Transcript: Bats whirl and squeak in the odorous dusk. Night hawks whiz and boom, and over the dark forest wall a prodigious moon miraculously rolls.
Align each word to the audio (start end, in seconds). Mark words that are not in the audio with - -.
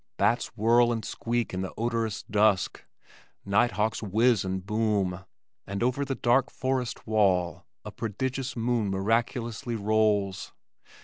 Bats 0.17 0.47
whirl 0.57 0.91
and 0.91 1.05
squeak 1.05 1.53
in 1.53 1.61
the 1.61 1.71
odorous 1.77 2.23
dusk. 2.23 2.85
Night 3.45 3.73
hawks 3.73 4.01
whiz 4.01 4.43
and 4.43 4.65
boom, 4.65 5.23
and 5.67 5.83
over 5.83 6.03
the 6.03 6.15
dark 6.15 6.49
forest 6.49 7.05
wall 7.05 7.67
a 7.85 7.91
prodigious 7.91 8.55
moon 8.55 8.89
miraculously 8.89 9.75
rolls. 9.75 10.53